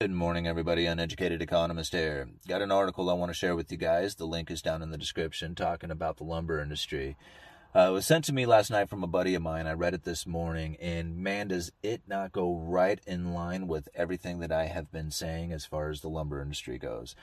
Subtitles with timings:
[0.00, 0.86] Good morning, everybody.
[0.86, 2.28] Uneducated economist here.
[2.46, 4.14] Got an article I want to share with you guys.
[4.14, 7.16] The link is down in the description talking about the lumber industry.
[7.74, 9.66] Uh, it was sent to me last night from a buddy of mine.
[9.66, 13.88] I read it this morning, and man, does it not go right in line with
[13.92, 17.16] everything that I have been saying as far as the lumber industry goes.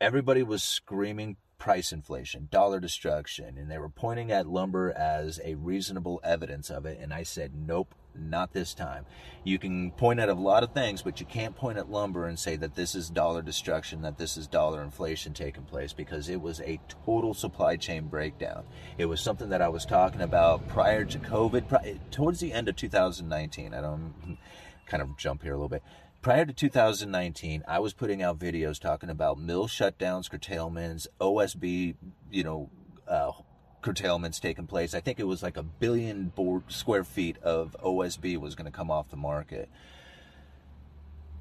[0.00, 5.56] Everybody was screaming price inflation, dollar destruction, and they were pointing at lumber as a
[5.56, 6.98] reasonable evidence of it.
[6.98, 9.06] And I said, nope, not this time.
[9.44, 12.38] You can point at a lot of things, but you can't point at lumber and
[12.38, 16.40] say that this is dollar destruction, that this is dollar inflation taking place, because it
[16.40, 18.64] was a total supply chain breakdown.
[18.98, 22.76] It was something that I was talking about prior to COVID, towards the end of
[22.76, 23.74] 2019.
[23.74, 24.38] I don't
[24.86, 25.82] kind of jump here a little bit
[26.24, 31.96] prior to 2019, I was putting out videos talking about mill shutdowns, curtailments, OSB,
[32.30, 32.70] you know,
[33.06, 33.32] uh,
[33.84, 34.94] curtailments taking place.
[34.94, 38.74] I think it was like a billion board, square feet of OSB was going to
[38.74, 39.68] come off the market.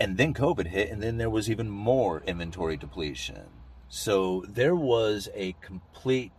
[0.00, 3.44] And then COVID hit, and then there was even more inventory depletion.
[3.88, 6.32] So there was a complete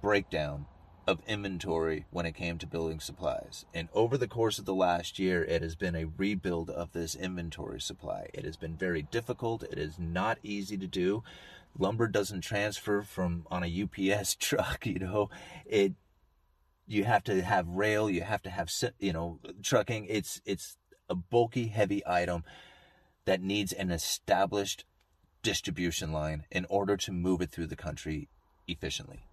[0.00, 0.64] breakdown
[1.06, 3.64] of inventory when it came to building supplies.
[3.74, 7.14] And over the course of the last year, it has been a rebuild of this
[7.14, 8.28] inventory supply.
[8.32, 9.62] It has been very difficult.
[9.62, 11.22] It is not easy to do.
[11.78, 15.30] Lumber doesn't transfer from on a UPS truck, you know.
[15.66, 15.94] It
[16.86, 20.06] you have to have rail, you have to have you know, trucking.
[20.08, 20.76] It's it's
[21.08, 22.44] a bulky, heavy item
[23.24, 24.84] that needs an established
[25.42, 28.28] distribution line in order to move it through the country
[28.66, 29.24] efficiently.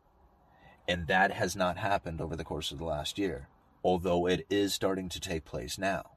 [0.88, 3.50] And that has not happened over the course of the last year,
[3.84, 6.12] although it is starting to take place now.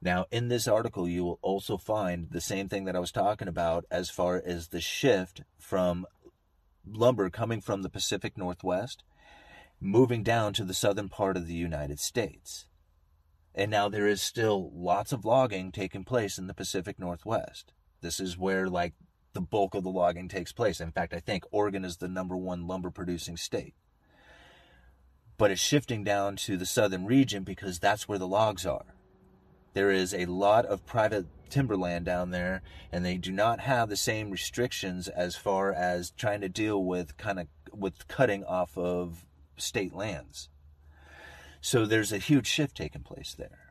[0.00, 3.48] Now, in this article, you will also find the same thing that I was talking
[3.48, 6.06] about as far as the shift from
[6.86, 9.02] lumber coming from the Pacific Northwest,
[9.80, 12.66] moving down to the southern part of the United States.
[13.54, 17.72] And now there is still lots of logging taking place in the Pacific Northwest.
[18.00, 18.92] This is where, like,
[19.34, 20.80] the bulk of the logging takes place.
[20.80, 23.74] In fact, I think Oregon is the number one lumber producing state.
[25.36, 28.94] But it's shifting down to the southern region because that's where the logs are.
[29.74, 32.62] There is a lot of private timberland down there,
[32.92, 37.16] and they do not have the same restrictions as far as trying to deal with
[37.16, 40.48] kind of with cutting off of state lands.
[41.60, 43.63] So there's a huge shift taking place there.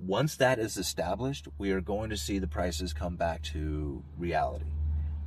[0.00, 4.64] Once that is established, we are going to see the prices come back to reality.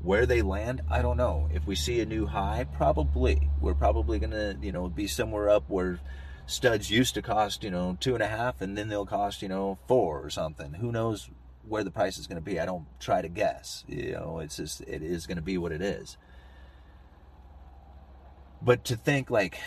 [0.01, 1.47] Where they land, I don't know.
[1.53, 3.49] If we see a new high, probably.
[3.61, 5.99] We're probably going to, you know, be somewhere up where
[6.47, 9.47] studs used to cost, you know, two and a half and then they'll cost, you
[9.47, 10.73] know, four or something.
[10.73, 11.29] Who knows
[11.67, 12.59] where the price is going to be?
[12.59, 13.83] I don't try to guess.
[13.87, 16.17] You know, it's just, it is going to be what it is.
[18.59, 19.59] But to think like,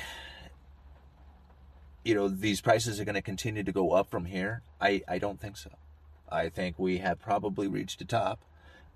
[2.07, 4.63] you know, these prices are going to continue to go up from here?
[4.81, 5.71] I, I don't think so.
[6.29, 8.39] I think we have probably reached a top.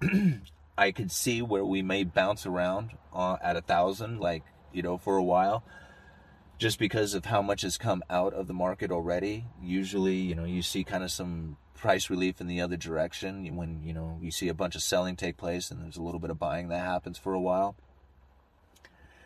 [0.78, 4.97] I could see where we may bounce around uh, at a thousand, like, you know,
[4.97, 5.65] for a while,
[6.56, 9.47] just because of how much has come out of the market already.
[9.60, 13.82] Usually, you know, you see kind of some price relief in the other direction when,
[13.82, 16.31] you know, you see a bunch of selling take place and there's a little bit
[16.31, 17.75] of buying that happens for a while.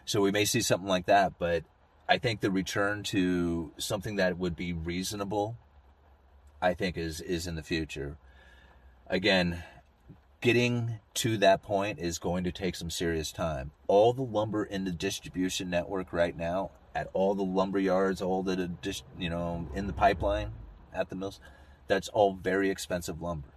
[0.07, 1.65] So we may see something like that, but
[2.09, 5.57] I think the return to something that would be reasonable,
[6.61, 8.19] I think is is in the future.
[9.07, 9.65] Again,
[10.41, 13.71] getting to that point is going to take some serious time.
[13.87, 18.43] All the lumber in the distribution network right now, at all the lumber yards, all
[18.43, 18.71] the
[19.19, 20.53] you know in the pipeline
[20.93, 21.41] at the mills,
[21.87, 23.54] that's all very expensive lumber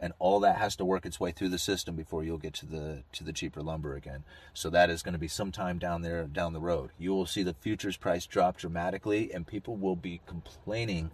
[0.00, 2.66] and all that has to work its way through the system before you'll get to
[2.66, 4.24] the to the cheaper lumber again.
[4.54, 6.90] So that is going to be some time down there down the road.
[6.98, 11.10] You will see the futures price drop dramatically, and people will be complaining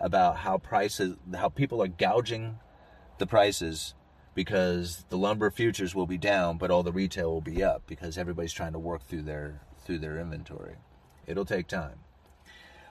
[0.00, 2.58] about how prices how people are gouging
[3.18, 3.94] the prices
[4.34, 8.18] because the lumber futures will be down, but all the retail will be up because
[8.18, 10.76] everybody's trying to work through their through their inventory.
[11.26, 12.00] It'll take time.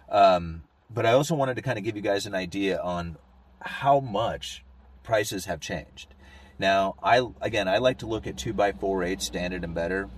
[0.10, 3.18] Um, but I also wanted to kind of give you guys an idea on
[3.60, 4.64] how much
[5.04, 6.14] prices have changed.
[6.60, 10.10] Now, I again, I like to look at two by four eight standard and better.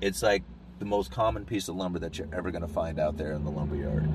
[0.00, 0.42] It's like
[0.78, 3.44] the most common piece of lumber that you're ever going to find out there in
[3.44, 4.08] the lumber yard.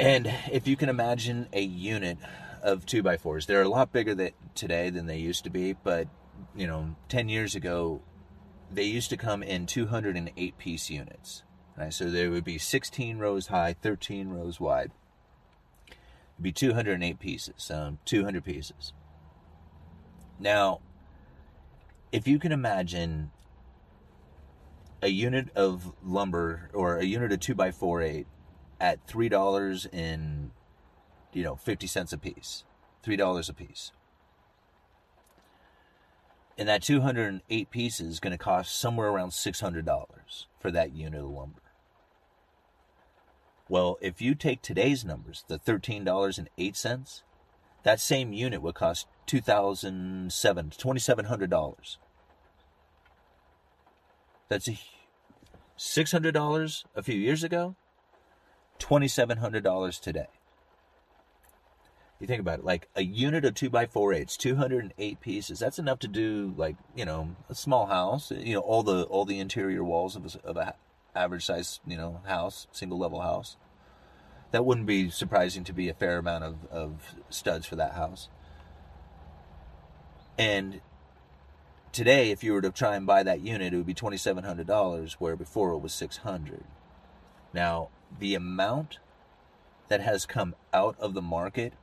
[0.00, 2.18] And if you can imagine a unit
[2.62, 3.46] of two by fours.
[3.46, 6.08] They're a lot bigger that, today than they used to be, but
[6.54, 8.02] you know, 10 years ago,
[8.70, 11.42] they used to come in 208 piece units.
[11.76, 11.92] Right?
[11.92, 14.92] So there would be 16 rows high, 13 rows wide.
[16.40, 18.94] It'd be 208 pieces, um, 200 pieces.
[20.38, 20.80] Now,
[22.12, 23.30] if you can imagine
[25.02, 28.26] a unit of lumber or a unit of two by four eight
[28.80, 30.52] at three dollars and
[31.34, 32.64] you know fifty cents a piece,
[33.02, 33.92] three dollars a piece,
[36.56, 39.84] and that two hundred and eight pieces is going to cost somewhere around six hundred
[39.84, 41.69] dollars for that unit of lumber.
[43.70, 47.22] Well, if you take today's numbers, the thirteen dollars and eight cents,
[47.84, 51.98] that same unit would cost two thousand seven, twenty seven hundred dollars.
[54.48, 54.76] That's a
[55.78, 57.76] $600 a few years ago,
[58.80, 60.26] $2,700 today.
[62.18, 65.78] You think about it, like a unit of 2 by 4 eighths, 208 pieces, that's
[65.78, 69.38] enough to do like, you know, a small house, you know, all the all the
[69.38, 70.74] interior walls of a, of a
[71.14, 73.56] average size, you know, house, single level house.
[74.52, 78.28] That wouldn't be surprising to be a fair amount of, of studs for that house.
[80.38, 80.80] And
[81.92, 84.44] today, if you were to try and buy that unit, it would be twenty seven
[84.44, 86.64] hundred dollars, where before it was six hundred.
[87.52, 88.98] Now, the amount
[89.88, 91.74] that has come out of the market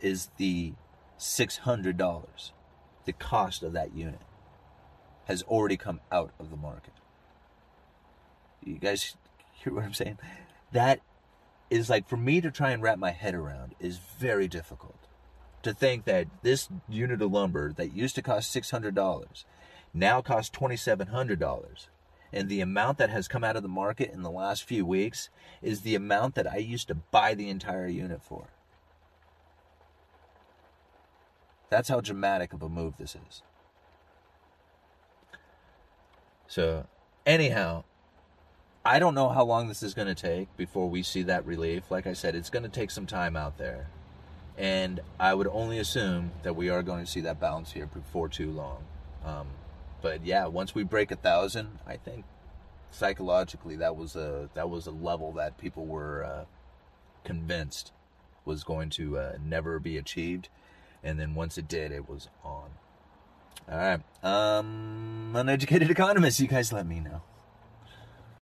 [0.00, 0.74] is the
[1.16, 2.52] six hundred dollars.
[3.04, 4.20] The cost of that unit
[5.26, 6.92] has already come out of the market.
[8.66, 9.16] You guys
[9.52, 10.18] hear what I'm saying?
[10.72, 11.00] That
[11.70, 14.98] is like for me to try and wrap my head around is very difficult
[15.62, 19.44] to think that this unit of lumber that used to cost $600
[19.92, 21.86] now costs $2,700.
[22.32, 25.30] And the amount that has come out of the market in the last few weeks
[25.62, 28.48] is the amount that I used to buy the entire unit for.
[31.70, 33.42] That's how dramatic of a move this is.
[36.46, 36.86] So,
[37.24, 37.84] anyhow,
[38.86, 41.90] I don't know how long this is going to take before we see that relief.
[41.90, 43.88] Like I said, it's going to take some time out there.
[44.56, 48.28] And I would only assume that we are going to see that bounce here before
[48.28, 48.84] too long.
[49.24, 49.48] Um,
[50.02, 52.24] but yeah, once we break a thousand, I think
[52.92, 56.44] psychologically that was a that was a level that people were uh,
[57.24, 57.90] convinced
[58.44, 60.48] was going to uh, never be achieved,
[61.02, 62.70] and then once it did, it was on.
[63.68, 67.22] All right, um, uneducated economists, you guys let me know.